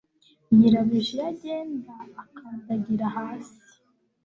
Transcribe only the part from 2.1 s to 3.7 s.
akandagira hasi